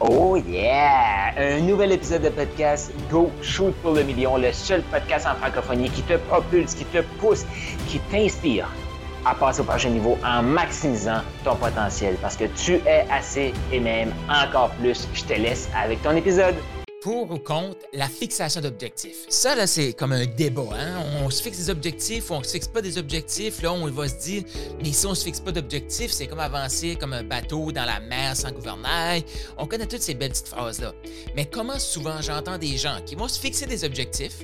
Oh 0.00 0.36
yeah! 0.36 1.34
Un 1.36 1.60
nouvel 1.60 1.92
épisode 1.92 2.22
de 2.22 2.28
podcast 2.28 2.92
Go 3.10 3.30
Shoot 3.42 3.74
pour 3.82 3.92
le 3.92 4.02
million, 4.02 4.36
le 4.36 4.52
seul 4.52 4.82
podcast 4.82 5.26
en 5.26 5.34
francophonie 5.34 5.90
qui 5.90 6.02
te 6.02 6.14
propulse, 6.14 6.74
qui 6.74 6.84
te 6.84 7.02
pousse, 7.18 7.44
qui 7.88 7.98
t'inspire 8.10 8.68
à 9.24 9.34
passer 9.34 9.60
au 9.60 9.64
prochain 9.64 9.90
niveau 9.90 10.18
en 10.24 10.42
maximisant 10.42 11.22
ton 11.44 11.56
potentiel 11.56 12.16
parce 12.20 12.36
que 12.36 12.44
tu 12.44 12.74
es 12.86 13.06
assez 13.10 13.52
et 13.72 13.80
même 13.80 14.12
encore 14.28 14.70
plus. 14.80 15.08
Je 15.14 15.24
te 15.24 15.32
laisse 15.32 15.68
avec 15.76 16.02
ton 16.02 16.14
épisode 16.16 16.54
pour 17.02 17.30
ou 17.30 17.38
contre 17.38 17.73
la 17.94 18.08
fixation 18.08 18.60
d'objectifs. 18.60 19.26
Ça, 19.28 19.54
là, 19.54 19.66
c'est 19.66 19.92
comme 19.92 20.12
un 20.12 20.26
débat. 20.26 20.68
Hein? 20.74 21.02
On 21.22 21.30
se 21.30 21.42
fixe 21.42 21.58
des 21.58 21.70
objectifs 21.70 22.30
ou 22.30 22.34
on 22.34 22.42
se 22.42 22.50
fixe 22.50 22.68
pas 22.68 22.82
des 22.82 22.98
objectifs. 22.98 23.62
Là, 23.62 23.72
on 23.72 23.86
va 23.86 24.08
se 24.08 24.14
dire, 24.16 24.42
mais 24.82 24.92
si 24.92 25.06
on 25.06 25.14
se 25.14 25.24
fixe 25.24 25.40
pas 25.40 25.52
d'objectifs, 25.52 26.12
c'est 26.12 26.26
comme 26.26 26.40
avancer 26.40 26.96
comme 26.96 27.12
un 27.12 27.22
bateau 27.22 27.72
dans 27.72 27.84
la 27.84 28.00
mer 28.00 28.36
sans 28.36 28.50
gouvernail. 28.50 29.24
On 29.58 29.66
connaît 29.66 29.86
toutes 29.86 30.02
ces 30.02 30.14
belles 30.14 30.32
petites 30.32 30.48
phrases-là. 30.48 30.92
Mais 31.36 31.46
comment 31.46 31.78
souvent 31.78 32.20
j'entends 32.20 32.58
des 32.58 32.76
gens 32.76 32.98
qui 33.06 33.14
vont 33.14 33.28
se 33.28 33.38
fixer 33.38 33.66
des 33.66 33.84
objectifs 33.84 34.40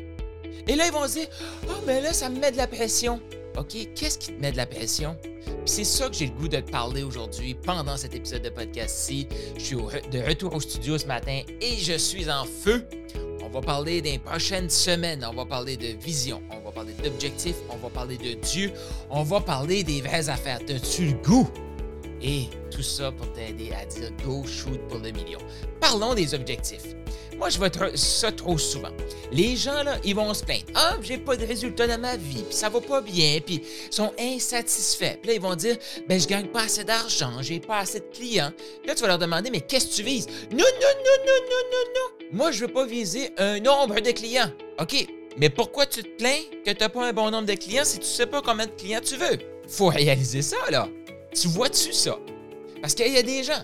et 0.69 0.77
là, 0.77 0.87
ils 0.87 0.93
vont 0.93 1.09
se 1.09 1.15
dire, 1.15 1.29
oh, 1.69 1.73
mais 1.87 2.01
là, 2.01 2.13
ça 2.13 2.29
me 2.29 2.39
met 2.39 2.53
de 2.53 2.57
la 2.57 2.67
pression. 2.67 3.21
OK, 3.59 3.89
qu'est-ce 3.97 4.19
qui 4.19 4.29
te 4.29 4.41
met 4.41 4.53
de 4.53 4.57
la 4.57 4.67
pression? 4.67 5.17
c'est 5.65 5.85
ça 5.85 6.09
que 6.09 6.15
j'ai 6.15 6.27
le 6.27 6.33
goût 6.33 6.49
de 6.49 6.59
te 6.59 6.71
parler 6.71 7.03
aujourd'hui 7.03 7.55
pendant 7.55 7.97
cet 7.97 8.15
épisode 8.15 8.43
de 8.43 8.51
podcast-ci. 8.51 9.29
Je 9.57 9.61
suis 9.61 9.77
de 9.77 10.19
retour 10.27 10.55
au 10.55 10.61
studio 10.61 10.99
ce 10.99 11.07
matin 11.07 11.43
et 11.61 11.77
je 11.77 11.97
suis 11.97 12.31
en 12.31 12.45
feu. 12.45 12.87
On 13.53 13.55
va 13.55 13.67
parler 13.67 14.01
des 14.01 14.19
prochaines 14.19 14.71
semaines, 14.71 15.27
on 15.29 15.35
va 15.35 15.45
parler 15.45 15.77
de 15.77 15.89
vision, 16.01 16.41
on 16.53 16.65
va 16.65 16.71
parler 16.71 16.93
d'objectifs, 17.03 17.57
on 17.69 17.77
va 17.79 17.89
parler 17.89 18.17
de 18.17 18.35
Dieu, 18.35 18.71
on 19.11 19.25
va 19.25 19.41
parler 19.41 19.83
des 19.83 20.01
vraies 20.01 20.29
affaires. 20.29 20.61
As-tu 20.69 21.07
le 21.07 21.13
goût? 21.15 21.49
Et 22.23 22.45
tout 22.71 22.83
ça 22.83 23.11
pour 23.13 23.33
t'aider 23.33 23.73
à 23.73 23.85
dire 23.87 24.11
go 24.25 24.45
shoot 24.45 24.81
pour 24.89 24.99
le 24.99 25.11
million. 25.11 25.39
Parlons 25.81 26.15
des 26.15 26.35
objectifs. 26.35 26.95
Moi, 27.41 27.49
je 27.49 27.57
vois 27.57 27.71
ça 27.95 28.31
trop 28.33 28.59
souvent. 28.59 28.91
Les 29.33 29.57
gens, 29.57 29.83
là, 29.83 29.97
ils 30.05 30.15
vont 30.15 30.35
se 30.35 30.45
plaindre. 30.45 30.67
Ah, 30.75 30.97
j'ai 31.01 31.17
pas 31.17 31.37
de 31.37 31.47
résultats 31.47 31.87
dans 31.87 31.99
ma 31.99 32.19
vie, 32.19 32.43
puis 32.43 32.55
ça 32.55 32.69
va 32.69 32.83
pas 32.83 33.01
bien, 33.01 33.39
puis 33.45 33.63
ils 33.91 33.95
sont 33.95 34.13
insatisfaits. 34.19 35.17
Puis 35.23 35.29
là, 35.29 35.33
ils 35.33 35.41
vont 35.41 35.55
dire, 35.55 35.79
ben, 36.07 36.21
je 36.21 36.27
gagne 36.27 36.49
pas 36.49 36.65
assez 36.65 36.85
d'argent, 36.85 37.41
j'ai 37.41 37.59
pas 37.59 37.79
assez 37.79 38.01
de 38.01 38.05
clients. 38.13 38.53
là, 38.85 38.95
tu 38.95 39.01
vas 39.01 39.09
leur 39.09 39.19
demander, 39.19 39.51
mais 39.51 39.63
qu'est-ce 39.63 39.87
que 39.87 39.95
tu 39.95 40.03
vises? 40.03 40.27
Non, 40.51 40.59
non, 40.59 40.65
non, 40.99 41.17
non, 41.27 41.41
non, 41.49 41.63
non, 41.73 41.93
non. 41.95 42.27
Moi, 42.33 42.53
je 42.53 42.61
veux 42.67 42.73
pas 42.73 42.85
viser 42.85 43.31
un 43.39 43.59
nombre 43.59 44.01
de 44.01 44.11
clients. 44.11 44.51
OK, 44.79 45.07
mais 45.39 45.49
pourquoi 45.49 45.87
tu 45.87 46.03
te 46.03 46.17
plains 46.19 46.43
que 46.67 46.73
tu 46.73 46.89
pas 46.91 47.07
un 47.07 47.13
bon 47.15 47.31
nombre 47.31 47.47
de 47.47 47.55
clients 47.55 47.87
si 47.87 48.01
tu 48.01 48.07
sais 48.07 48.27
pas 48.27 48.43
combien 48.43 48.67
de 48.67 48.73
clients 48.73 49.01
tu 49.03 49.17
veux? 49.17 49.39
Faut 49.67 49.89
réaliser 49.89 50.43
ça, 50.43 50.59
là. 50.71 50.89
Tu 51.35 51.49
vois-tu 51.49 51.93
ça? 51.93 52.19
Parce 52.81 52.95
qu'il 52.95 53.13
y 53.13 53.19
a 53.19 53.23
des 53.23 53.43
gens, 53.43 53.63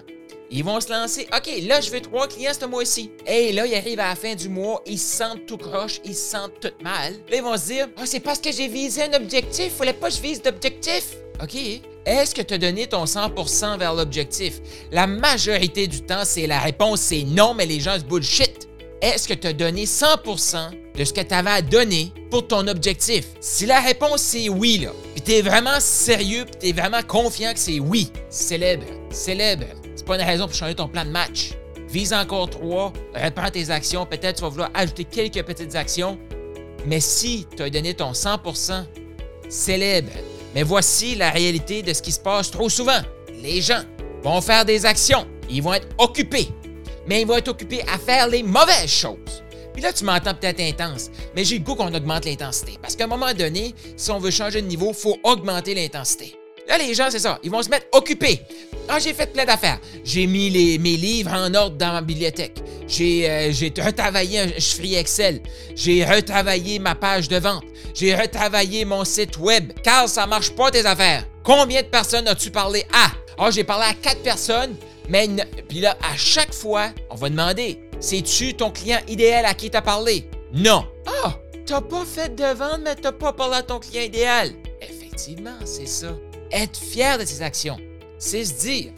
ils 0.50 0.62
vont 0.62 0.81
se 0.81 0.91
lancer. 0.91 1.27
OK, 1.36 1.50
là, 1.62 1.81
je 1.81 1.91
veux 1.91 2.00
trois 2.00 2.28
clients 2.28 2.53
ce 2.58 2.67
mois-ci. 2.67 3.11
Et 3.27 3.53
là, 3.53 3.67
ils 3.67 3.75
arrivent 3.75 4.00
à 4.00 4.11
la 4.11 4.14
fin 4.14 4.34
du 4.34 4.48
mois, 4.48 4.83
ils 4.86 4.98
se 4.98 5.17
sentent 5.17 5.47
tout 5.47 5.56
croche, 5.56 6.00
ils 6.05 6.14
se 6.14 6.31
sentent 6.31 6.61
tout 6.61 6.73
mal. 6.83 7.14
Là, 7.28 7.36
ils 7.36 7.42
vont 7.42 7.56
se 7.56 7.67
dire, 7.67 7.89
ah, 7.97 8.06
c'est 8.06 8.20
parce 8.20 8.39
que 8.39 8.53
j'ai 8.53 8.69
visé 8.69 9.03
un 9.03 9.14
objectif, 9.14 9.75
fallait 9.75 9.92
pas 9.92 10.08
que 10.08 10.14
je 10.14 10.20
vise 10.20 10.42
d'objectif. 10.42 11.17
OK. 11.42 11.56
Est-ce 12.05 12.34
que 12.34 12.42
tu 12.42 12.55
as 12.55 12.58
donné 12.58 12.86
ton 12.86 13.05
100% 13.05 13.78
vers 13.78 13.95
l'objectif? 13.95 14.61
La 14.92 15.08
majorité 15.08 15.89
du 15.89 16.03
temps, 16.03 16.25
c'est 16.25 16.47
la 16.47 16.61
réponse, 16.61 17.01
c'est 17.01 17.25
non, 17.25 17.53
mais 17.53 17.67
les 17.67 17.80
gens 17.80 17.98
se 17.98 18.05
bullshit. 18.05 18.69
Est-ce 19.07 19.29
que 19.29 19.35
tu 19.35 19.47
as 19.47 19.53
donné 19.53 19.85
100% 19.85 20.71
de 20.99 21.05
ce 21.05 21.12
que 21.12 21.21
tu 21.21 21.33
avais 21.33 21.51
à 21.51 21.62
donner 21.62 22.12
pour 22.29 22.49
ton 22.49 22.67
objectif? 22.67 23.27
Si 23.41 23.65
la 23.65 23.81
réponse 23.81 24.21
c'est 24.21 24.48
oui, 24.48 24.79
là, 24.79 24.91
puis 25.15 25.23
tu 25.23 25.33
es 25.33 25.43
vraiment 25.43 25.79
sérieux, 25.79 26.45
puis 26.45 26.57
tu 26.61 26.69
es 26.69 26.73
vraiment 26.73 27.03
confiant 27.07 27.53
que 27.53 27.59
c'est 27.61 27.79
oui, 27.79 28.11
célèbre, 28.31 28.87
célèbre, 29.11 29.67
pas 30.07 30.17
une 30.17 30.25
raison 30.25 30.47
pour 30.47 30.55
changer 30.55 30.75
ton 30.75 30.89
plan 30.89 31.05
de 31.05 31.11
match. 31.11 31.51
Vise 31.89 32.13
encore 32.13 32.48
trois, 32.48 32.93
reprends 33.15 33.51
tes 33.51 33.71
actions. 33.71 34.07
Peut-être 34.07 34.37
tu 34.37 34.43
vas 34.43 34.48
vouloir 34.48 34.71
ajouter 34.73 35.05
quelques 35.05 35.43
petites 35.45 35.75
actions. 35.75 36.19
Mais 36.87 37.01
si 37.01 37.47
tu 37.57 37.63
as 37.63 37.70
donné 37.70 37.95
ton 37.95 38.13
100%, 38.13 38.85
célèbre. 39.48 40.13
Mais 40.55 40.63
voici 40.63 41.14
la 41.17 41.30
réalité 41.30 41.83
de 41.83 41.92
ce 41.92 42.01
qui 42.01 42.13
se 42.13 42.20
passe 42.20 42.51
trop 42.51 42.69
souvent. 42.69 43.01
Les 43.42 43.61
gens 43.61 43.83
vont 44.23 44.41
faire 44.41 44.64
des 44.64 44.86
actions. 44.86 45.27
Ils 45.51 45.63
vont 45.63 45.75
être 45.75 45.89
occupés. 45.98 46.48
Mais 47.06 47.20
ils 47.20 47.27
vont 47.27 47.36
être 47.36 47.48
occupés 47.48 47.83
à 47.83 47.98
faire 47.98 48.28
les 48.28 48.42
mauvaises 48.42 48.90
choses. 48.90 49.42
Puis 49.72 49.83
là, 49.83 49.92
tu 49.92 50.05
m'entends 50.05 50.34
peut-être 50.34 50.61
intense, 50.61 51.11
mais 51.34 51.44
j'ai 51.44 51.58
le 51.58 51.64
goût 51.64 51.74
qu'on 51.74 51.92
augmente 51.92 52.24
l'intensité. 52.24 52.78
Parce 52.80 52.96
qu'à 52.96 53.05
un 53.05 53.08
moment 53.08 53.34
donné, 53.34 53.74
si 53.96 54.11
on 54.11 54.18
veut 54.18 54.30
changer 54.30 54.62
de 54.62 54.67
niveau, 54.67 54.89
il 54.89 54.94
faut 54.94 55.18
augmenter 55.22 55.74
l'intensité. 55.74 56.34
Là, 56.67 56.78
les 56.78 56.94
gens, 56.94 57.08
c'est 57.11 57.20
ça. 57.20 57.39
Ils 57.44 57.50
vont 57.50 57.62
se 57.62 57.68
mettre 57.68 57.86
occupés. 57.92 58.40
Ah, 58.89 58.98
j'ai 58.98 59.12
fait 59.12 59.33
plein 59.33 59.44
d'affaires. 59.44 59.78
J'ai 60.05 60.27
mis 60.27 60.50
mes 60.78 60.96
livres 60.96 61.33
en 61.33 61.52
ordre 61.55 61.77
dans 61.77 61.92
ma 61.92 62.00
bibliothèque. 62.00 62.56
J'ai 62.89 63.28
euh, 63.28 63.52
retravaillé 63.84 64.40
un 64.40 64.48
chiffrier 64.58 64.98
Excel. 64.98 65.40
J'ai 65.74 66.05
retravaillé 66.05 66.78
ma 66.78 66.94
page 66.94 67.28
de 67.28 67.36
vente. 67.36 67.64
J'ai 67.94 68.14
retravaillé 68.14 68.84
mon 68.84 69.05
site 69.05 69.38
web. 69.38 69.73
Car 69.83 70.08
ça 70.08 70.27
marche 70.27 70.50
pas 70.50 70.70
tes 70.70 70.86
affaires. 70.86 71.24
Combien 71.44 71.83
de 71.83 71.86
personnes 71.86 72.27
as-tu 72.27 72.50
parlé 72.50 72.84
à? 72.92 73.11
Ah, 73.38 73.50
j'ai 73.50 73.64
parlé 73.64 73.84
à 73.84 73.94
quatre 73.94 74.23
personnes, 74.23 74.74
mais 75.08 75.28
puis 75.68 75.80
là, 75.80 75.96
à 76.02 76.17
chaque 76.17 76.52
fois, 76.52 76.90
on 77.11 77.14
va 77.14 77.28
demander 77.28 77.80
c'est-tu 78.00 78.55
ton 78.55 78.70
client 78.70 79.00
idéal 79.08 79.44
à 79.44 79.55
qui 79.55 79.70
t'as 79.70 79.83
parlé? 79.83 80.28
Non. 80.52 80.86
Ah, 81.06 81.34
t'as 81.64 81.80
pas 81.80 82.05
fait 82.05 82.34
de 82.34 82.44
vente, 82.44 82.80
mais 82.83 82.94
t'as 82.94 83.12
pas 83.12 83.33
parlé 83.33 83.56
à 83.56 83.62
ton 83.62 83.78
client 83.78 84.02
idéal. 84.02 84.52
Effectivement, 84.80 85.56
c'est 85.64 85.86
ça 85.86 86.08
être 86.52 86.78
fier 86.78 87.18
de 87.18 87.24
ses 87.24 87.42
actions. 87.42 87.78
C'est 88.18 88.44
se 88.44 88.55
dire, 88.55 88.92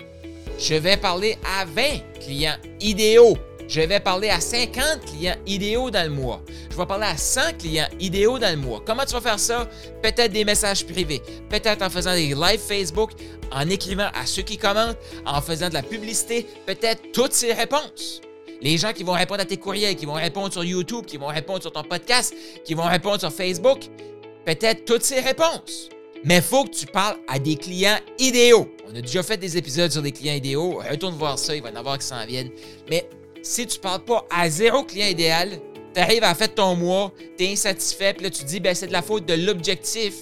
je 0.59 0.75
vais 0.75 0.97
parler 0.97 1.37
à 1.45 1.65
20 1.65 1.83
clients 2.21 2.57
idéaux. 2.81 3.37
Je 3.69 3.83
vais 3.83 4.01
parler 4.01 4.31
à 4.31 4.41
50 4.41 5.05
clients 5.05 5.37
idéaux 5.47 5.91
dans 5.91 6.03
le 6.03 6.15
mois. 6.15 6.43
Je 6.71 6.77
vais 6.77 6.87
parler 6.87 7.05
à 7.05 7.19
100 7.19 7.59
clients 7.59 7.87
idéaux 8.01 8.39
dans 8.39 8.51
le 8.51 8.57
mois. 8.57 8.83
Comment 8.85 9.05
tu 9.05 9.13
vas 9.13 9.21
faire 9.21 9.39
ça? 9.39 9.69
Peut-être 10.03 10.33
des 10.33 10.47
messages 10.47 10.87
privés, 10.87 11.21
peut-être 11.51 11.83
en 11.83 11.91
faisant 11.91 12.15
des 12.15 12.35
lives 12.35 12.61
Facebook, 12.61 13.11
en 13.53 13.69
écrivant 13.69 14.09
à 14.15 14.25
ceux 14.25 14.41
qui 14.41 14.57
commentent, 14.57 14.97
en 15.27 15.43
faisant 15.43 15.69
de 15.69 15.75
la 15.75 15.83
publicité, 15.83 16.47
peut-être 16.65 17.13
toutes 17.13 17.35
ces 17.35 17.53
réponses. 17.53 18.23
Les 18.63 18.79
gens 18.79 18.95
qui 18.95 19.05
vont 19.05 19.13
répondre 19.13 19.43
à 19.43 19.45
tes 19.45 19.59
courriels, 19.59 19.97
qui 19.97 20.07
vont 20.07 20.15
répondre 20.15 20.51
sur 20.51 20.65
YouTube, 20.65 21.05
qui 21.05 21.19
vont 21.19 21.27
répondre 21.27 21.61
sur 21.61 21.71
ton 21.71 21.83
podcast, 21.83 22.35
qui 22.65 22.73
vont 22.73 22.89
répondre 22.89 23.21
sur 23.21 23.31
Facebook, 23.31 23.81
peut-être 24.47 24.87
toutes 24.87 25.03
ces 25.03 25.21
réponses. 25.21 25.91
Mais 26.25 26.37
il 26.37 26.43
faut 26.43 26.65
que 26.65 26.71
tu 26.71 26.87
parles 26.87 27.19
à 27.29 27.39
des 27.39 27.57
clients 27.57 27.99
idéaux. 28.19 28.75
On 28.91 28.97
a 28.97 29.03
déjà 29.03 29.23
fait 29.23 29.37
des 29.37 29.59
épisodes 29.59 29.93
sur 29.93 30.01
des 30.01 30.11
clients 30.11 30.35
idéaux. 30.35 30.81
Retourne 30.91 31.15
voir 31.15 31.39
ça, 31.39 31.55
il 31.55 31.63
va 31.63 31.69
y 31.69 31.73
en 31.73 31.77
avoir 31.77 31.99
qui 31.99 32.07
s'en 32.07 32.25
viennent. 32.25 32.51
Mais 32.91 33.09
si 33.43 33.67
tu 33.67 33.79
ne 33.79 33.83
parles 33.83 34.05
pas 34.05 34.27
à 34.31 34.49
zéro 34.49 34.85
client 34.85 35.07
idéal, 35.07 35.61
tu 35.95 36.01
arrives 36.01 36.25
à 36.25 36.35
faire 36.35 36.55
ton 36.55 36.75
mois, 36.77 37.13
tu 37.37 37.45
es 37.45 37.53
insatisfait, 37.53 38.15
puis 38.15 38.25
là 38.25 38.31
tu 38.31 38.43
te 38.43 38.49
dis, 38.49 38.61
ben, 38.61 38.75
c'est 38.75 38.87
de 38.87 38.93
la 38.93 39.03
faute 39.03 39.27
de 39.27 39.35
l'objectif, 39.35 40.15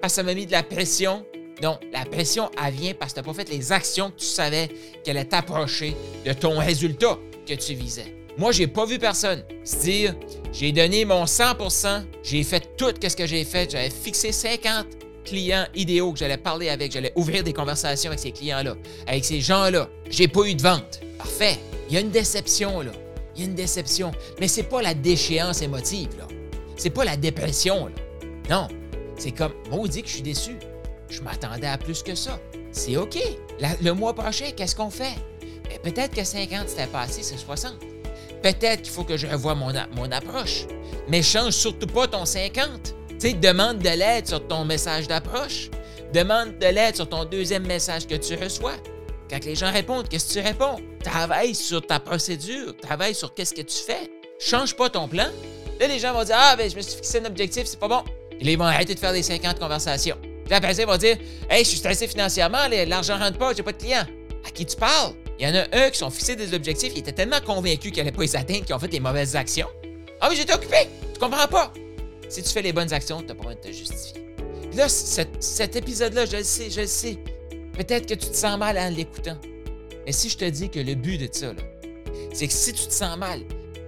parce 0.00 0.12
que 0.12 0.16
ça 0.16 0.22
m'a 0.22 0.34
mis 0.34 0.46
de 0.46 0.52
la 0.52 0.62
pression. 0.62 1.24
Non, 1.62 1.78
la 1.92 2.04
pression, 2.04 2.50
elle 2.64 2.74
vient 2.74 2.92
parce 2.94 3.12
que 3.12 3.20
tu 3.20 3.26
n'as 3.26 3.32
pas 3.32 3.44
fait 3.44 3.48
les 3.48 3.70
actions 3.70 4.10
que 4.10 4.18
tu 4.18 4.26
savais 4.26 4.68
qu'elle 5.04 5.16
allaient 5.16 5.28
t'approcher 5.28 5.94
de 6.24 6.32
ton 6.32 6.58
résultat 6.58 7.18
que 7.46 7.54
tu 7.54 7.74
visais. 7.74 8.16
Moi, 8.36 8.50
j'ai 8.50 8.66
pas 8.66 8.84
vu 8.84 8.98
personne 8.98 9.44
se 9.62 9.76
dire 9.76 10.16
j'ai 10.52 10.72
donné 10.72 11.04
mon 11.04 11.24
100%, 11.24 12.04
j'ai 12.22 12.42
fait 12.42 12.76
tout 12.76 12.92
ce 13.00 13.14
que 13.14 13.26
j'ai 13.26 13.44
fait, 13.44 13.70
j'avais 13.70 13.90
fixé 13.90 14.32
50, 14.32 14.86
clients 15.24 15.66
idéaux 15.74 16.12
que 16.12 16.18
j'allais 16.18 16.36
parler 16.36 16.68
avec, 16.68 16.92
j'allais 16.92 17.12
ouvrir 17.14 17.44
des 17.44 17.52
conversations 17.52 18.10
avec 18.10 18.20
ces 18.20 18.32
clients-là, 18.32 18.76
avec 19.06 19.24
ces 19.24 19.40
gens-là. 19.40 19.88
J'ai 20.10 20.28
pas 20.28 20.44
eu 20.44 20.54
de 20.54 20.62
vente. 20.62 21.00
Parfait. 21.18 21.58
Il 21.92 21.96
y 21.96 21.98
a 21.98 22.00
une 22.00 22.10
déception, 22.10 22.80
là. 22.80 22.90
Il 23.36 23.42
y 23.42 23.44
a 23.44 23.48
une 23.48 23.54
déception. 23.54 24.12
Mais 24.40 24.48
c'est 24.48 24.62
pas 24.62 24.80
la 24.80 24.94
déchéance 24.94 25.60
émotive, 25.60 26.08
là. 26.16 26.26
C'est 26.74 26.88
pas 26.88 27.04
la 27.04 27.18
dépression, 27.18 27.84
là. 27.84 27.92
Non. 28.48 28.68
C'est 29.18 29.32
comme, 29.32 29.52
dit 29.90 30.00
que 30.00 30.08
je 30.08 30.14
suis 30.14 30.22
déçu. 30.22 30.52
Je 31.10 31.20
m'attendais 31.20 31.66
à 31.66 31.76
plus 31.76 32.02
que 32.02 32.14
ça. 32.14 32.40
C'est 32.70 32.96
OK. 32.96 33.18
le 33.60 33.92
mois 33.92 34.14
prochain, 34.14 34.52
qu'est-ce 34.56 34.74
qu'on 34.74 34.88
fait? 34.88 35.16
peut-être 35.82 36.14
que 36.14 36.24
50, 36.24 36.70
c'était 36.70 36.86
pas 36.86 37.02
assez, 37.02 37.22
c'est 37.22 37.36
60. 37.36 37.74
Peut-être 38.42 38.80
qu'il 38.80 38.92
faut 38.92 39.04
que 39.04 39.18
je 39.18 39.26
revoie 39.26 39.54
mon, 39.54 40.12
approche. 40.12 40.64
Mais 41.08 41.20
change 41.20 41.52
surtout 41.52 41.88
pas 41.88 42.08
ton 42.08 42.24
50 42.24 42.94
demande 43.34 43.80
de 43.80 43.90
l'aide 43.90 44.26
sur 44.26 44.48
ton 44.48 44.64
message 44.64 45.08
d'approche. 45.08 45.68
Demande 46.14 46.58
de 46.58 46.66
l'aide 46.68 46.96
sur 46.96 47.06
ton 47.06 47.26
deuxième 47.26 47.66
message 47.66 48.06
que 48.06 48.14
tu 48.14 48.34
reçois. 48.34 48.76
Quand 49.32 49.46
les 49.46 49.54
gens 49.54 49.72
répondent, 49.72 50.06
qu'est-ce 50.10 50.34
que 50.34 50.40
tu 50.40 50.46
réponds? 50.46 50.76
Travaille 51.02 51.54
sur 51.54 51.80
ta 51.80 51.98
procédure, 51.98 52.76
travaille 52.76 53.14
sur 53.14 53.32
qu'est-ce 53.32 53.54
que 53.54 53.62
tu 53.62 53.78
fais. 53.78 54.10
Change 54.38 54.76
pas 54.76 54.90
ton 54.90 55.08
plan. 55.08 55.28
Là, 55.80 55.86
les 55.86 55.98
gens 55.98 56.12
vont 56.12 56.22
dire 56.22 56.36
Ah, 56.38 56.54
ben, 56.54 56.70
je 56.70 56.76
me 56.76 56.82
suis 56.82 56.96
fixé 56.96 57.18
un 57.18 57.24
objectif, 57.24 57.64
c'est 57.64 57.78
pas 57.78 57.88
bon. 57.88 58.04
Et 58.38 58.44
là, 58.44 58.50
ils 58.50 58.58
vont 58.58 58.66
arrêter 58.66 58.94
de 58.94 59.00
faire 59.00 59.14
des 59.14 59.22
50 59.22 59.58
conversations. 59.58 60.18
Puis 60.44 60.54
après 60.54 60.76
ils 60.76 60.86
vont 60.86 60.98
dire 60.98 61.16
Hey, 61.48 61.64
je 61.64 61.70
suis 61.70 61.78
stressé 61.78 62.06
financièrement, 62.08 62.58
l'argent 62.86 63.18
rentre 63.18 63.38
pas, 63.38 63.54
j'ai 63.54 63.62
pas 63.62 63.72
de 63.72 63.78
clients. 63.78 64.04
À 64.46 64.50
qui 64.50 64.66
tu 64.66 64.76
parles? 64.76 65.14
Il 65.38 65.48
y 65.48 65.50
en 65.50 65.54
a 65.54 65.64
un 65.72 65.88
qui 65.88 65.98
sont 65.98 66.10
fixés 66.10 66.36
des 66.36 66.52
objectifs, 66.52 66.92
ils 66.94 66.98
étaient 66.98 67.12
tellement 67.12 67.40
convaincus 67.40 67.90
qu'ils 67.90 68.04
n'allaient 68.04 68.14
pas 68.14 68.22
les 68.22 68.36
atteindre 68.36 68.66
qu'ils 68.66 68.74
ont 68.74 68.78
fait 68.78 68.88
des 68.88 69.00
mauvaises 69.00 69.34
actions. 69.34 69.68
Ah, 70.20 70.28
mais 70.28 70.36
j'étais 70.36 70.52
occupé! 70.52 70.88
Tu 71.14 71.18
comprends 71.18 71.48
pas? 71.48 71.72
Si 72.28 72.42
tu 72.42 72.50
fais 72.50 72.60
les 72.60 72.74
bonnes 72.74 72.92
actions, 72.92 73.20
tu 73.20 73.28
n'as 73.28 73.34
pas 73.34 73.44
besoin 73.44 73.54
de 73.54 73.60
te 73.60 73.72
justifier. 73.72 74.26
Puis 74.68 74.76
là, 74.78 74.90
cet, 74.90 75.74
épisode-là, 75.74 76.26
je 76.26 76.36
le 76.36 76.44
sais, 76.44 76.68
je 76.68 76.82
le 76.82 76.86
sais. 76.86 77.18
Peut-être 77.72 78.06
que 78.06 78.14
tu 78.14 78.28
te 78.28 78.36
sens 78.36 78.58
mal 78.58 78.78
en 78.78 78.90
l'écoutant. 78.90 79.36
Mais 80.04 80.12
si 80.12 80.28
je 80.28 80.36
te 80.36 80.44
dis 80.44 80.68
que 80.68 80.80
le 80.80 80.94
but 80.94 81.18
de 81.18 81.28
ça, 81.30 81.52
c'est 82.32 82.46
que 82.46 82.52
si 82.52 82.72
tu 82.72 82.86
te 82.86 82.92
sens 82.92 83.16
mal, 83.16 83.40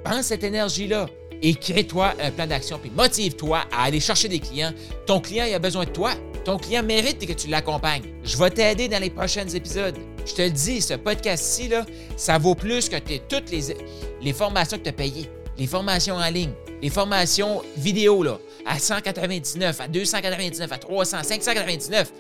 pense 0.05 0.27
cette 0.27 0.45
énergie-là 0.45 1.07
et 1.43 1.55
crée-toi 1.55 2.15
un 2.23 2.31
plan 2.31 2.47
d'action, 2.47 2.79
puis 2.79 2.91
motive-toi 2.91 3.65
à 3.73 3.85
aller 3.85 4.01
chercher 4.01 4.29
des 4.29 4.39
clients. 4.39 4.73
Ton 5.07 5.21
client, 5.21 5.47
a 5.53 5.59
besoin 5.59 5.85
de 5.85 5.91
toi. 5.91 6.13
Ton 6.45 6.59
client 6.59 6.83
mérite 6.83 7.27
que 7.27 7.33
tu 7.33 7.49
l'accompagnes. 7.49 8.03
Je 8.23 8.37
vais 8.37 8.51
t'aider 8.51 8.89
dans 8.89 9.01
les 9.01 9.11
prochains 9.11 9.49
épisodes. 9.49 9.97
Je 10.27 10.35
te 10.35 10.43
le 10.43 10.51
dis, 10.51 10.81
ce 10.81 10.95
podcast-ci, 10.95 11.71
ça 12.17 12.39
vaut 12.39 12.55
plus 12.55 12.89
que 12.89 12.97
toutes 13.29 13.51
les, 13.51 13.75
les 14.23 14.33
formations 14.33 14.79
que 14.79 14.85
tu 14.85 14.89
as 14.91 14.93
payées. 14.93 15.29
Les 15.59 15.67
formations 15.67 16.17
en 16.17 16.31
ligne, 16.31 16.51
les 16.83 16.91
formations 16.91 17.63
vidéo, 17.77 18.23
là, 18.23 18.39
à 18.67 18.79
199, 18.79 19.81
à 19.81 19.89
299, 19.89 20.73
à 20.73 20.79
300, 20.79 21.23
599. 21.23 22.13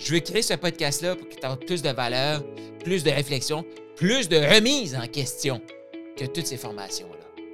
Je 0.00 0.14
veux 0.14 0.20
créer 0.20 0.40
ce 0.40 0.54
podcast-là 0.54 1.14
pour 1.14 1.28
que 1.28 1.34
tu 1.34 1.46
aies 1.46 1.66
plus 1.66 1.82
de 1.82 1.90
valeur, 1.90 2.42
plus 2.82 3.04
de 3.04 3.10
réflexion, 3.10 3.66
plus 3.96 4.30
de 4.30 4.38
remise 4.38 4.96
en 4.96 5.06
question 5.06 5.60
que 6.16 6.24
toutes 6.24 6.46
ces 6.46 6.56
formations-là. 6.56 7.44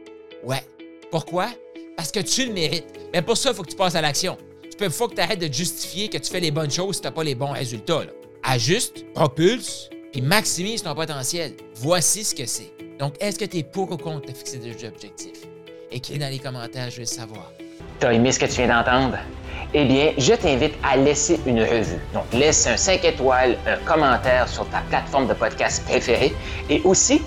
Ouais. 0.44 0.62
Pourquoi? 1.10 1.50
Parce 1.96 2.12
que 2.12 2.20
tu 2.20 2.46
le 2.46 2.52
mérites. 2.52 2.87
Mais 3.12 3.20
pour 3.20 3.37
ça, 3.37 3.50
il 3.50 3.56
faut 3.56 3.64
que 3.64 3.70
tu 3.70 3.76
passes 3.76 3.96
à 3.96 4.00
l'action. 4.00 4.38
Il 4.81 4.90
faut 4.90 5.08
que 5.08 5.16
tu 5.16 5.20
arrêtes 5.20 5.40
de 5.40 5.52
justifier 5.52 6.08
que 6.08 6.19
tu 6.19 6.31
fais 6.31 6.38
les 6.38 6.52
bonnes 6.52 6.70
choses 6.70 6.96
si 6.96 7.00
tu 7.00 7.08
n'as 7.08 7.12
pas 7.12 7.25
les 7.25 7.34
bons 7.34 7.50
résultats. 7.50 8.04
Ajuste, 8.44 9.04
propulse, 9.12 9.90
puis 10.12 10.20
maximise 10.20 10.84
ton 10.84 10.94
potentiel. 10.94 11.54
Voici 11.75 12.22
ce 12.22 12.32
que 12.32 12.46
c'est. 12.46 12.72
Donc, 13.00 13.14
est-ce 13.19 13.40
que 13.40 13.44
tu 13.44 13.58
es 13.58 13.62
pour 13.64 13.90
ou 13.90 13.96
contre 13.96 14.28
de 14.28 14.37
fixer 14.37 14.58
des 14.58 14.70
objectifs? 14.87 15.48
Écris 15.90 16.19
dans 16.19 16.31
les 16.31 16.38
commentaires, 16.38 16.90
je 16.90 17.00
veux 17.00 17.06
savoir. 17.06 17.52
T'as 17.99 18.12
aimé 18.12 18.32
ce 18.32 18.38
que 18.38 18.46
tu 18.46 18.62
viens 18.62 18.69
d'entendre? 18.69 19.17
Eh 19.75 19.84
bien, 19.84 20.12
je 20.17 20.32
t'invite 20.34 20.75
à 20.82 20.96
laisser 20.96 21.40
une 21.46 21.61
revue. 21.61 22.00
Donc, 22.14 22.25
laisse 22.32 22.67
un 22.67 22.76
5 22.76 23.05
étoiles, 23.05 23.56
un 23.67 23.76
commentaire 23.84 24.49
sur 24.49 24.69
ta 24.69 24.78
plateforme 24.88 25.26
de 25.26 25.34
podcast 25.34 25.84
préférée 25.84 26.34
et 26.70 26.81
aussi 26.84 27.23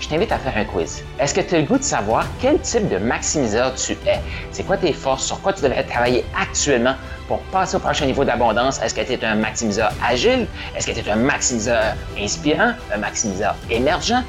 je 0.00 0.08
t'invite 0.08 0.30
à 0.30 0.38
faire 0.38 0.56
un 0.56 0.64
quiz. 0.64 1.02
Est-ce 1.18 1.34
que 1.34 1.40
tu 1.40 1.56
as 1.56 1.58
le 1.58 1.64
goût 1.64 1.78
de 1.78 1.82
savoir 1.82 2.24
quel 2.40 2.60
type 2.60 2.88
de 2.88 2.98
maximiseur 2.98 3.74
tu 3.74 3.92
es? 4.06 4.20
C'est 4.52 4.64
quoi 4.64 4.76
tes 4.76 4.92
forces? 4.92 5.24
Sur 5.24 5.40
quoi 5.40 5.52
tu 5.52 5.62
devrais 5.62 5.82
travailler 5.82 6.24
actuellement 6.40 6.94
pour 7.26 7.40
passer 7.50 7.76
au 7.76 7.80
prochain 7.80 8.06
niveau 8.06 8.24
d'abondance? 8.24 8.80
Est-ce 8.80 8.94
que 8.94 9.00
tu 9.00 9.12
es 9.14 9.24
un 9.24 9.34
maximiseur 9.34 9.90
agile? 10.06 10.46
Est-ce 10.76 10.86
que 10.86 10.92
tu 10.92 11.00
es 11.00 11.10
un 11.10 11.16
maximiseur 11.16 11.94
inspirant? 12.16 12.74
Un 12.94 12.98
maximiseur 12.98 13.56
émergent? 13.70 14.22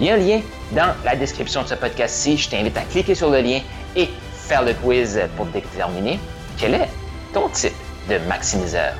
Il 0.00 0.06
y 0.06 0.10
a 0.10 0.14
un 0.14 0.18
lien 0.18 0.40
dans 0.72 0.92
la 1.02 1.16
description 1.16 1.62
de 1.62 1.68
ce 1.68 1.74
podcast-ci. 1.74 2.36
Je 2.36 2.50
t'invite 2.50 2.76
à 2.76 2.82
cliquer 2.82 3.14
sur 3.14 3.30
le 3.30 3.40
lien 3.40 3.60
et 3.94 4.10
faire 4.46 4.62
le 4.62 4.74
quiz 4.74 5.20
pour 5.36 5.46
déterminer 5.46 6.20
quel 6.56 6.74
est 6.74 6.88
ton 7.34 7.48
type 7.48 7.74
de 8.08 8.18
maximiseur. 8.28 8.94